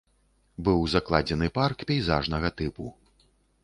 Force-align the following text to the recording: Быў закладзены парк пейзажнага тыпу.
Быў 0.69 0.79
закладзены 0.95 1.51
парк 1.61 1.87
пейзажнага 1.93 2.55
тыпу. 2.61 2.83